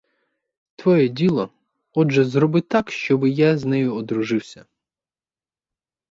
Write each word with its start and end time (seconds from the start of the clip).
Твоє 0.75 1.07
діло, 1.09 1.49
отже, 1.93 2.23
зробити 2.25 2.67
так, 2.67 2.91
щоби 2.91 3.29
я 3.29 3.57
з 3.57 3.65
нею 3.65 3.95
одружився. 3.95 4.65